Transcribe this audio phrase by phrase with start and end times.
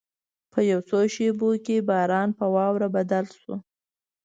[0.51, 3.55] په یو څو شېبو کې باران په واوره بدل شو.